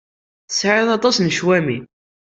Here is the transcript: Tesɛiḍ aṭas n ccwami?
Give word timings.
Tesɛiḍ 0.49 0.89
aṭas 0.97 1.15
n 1.19 1.27
ccwami? 1.35 1.79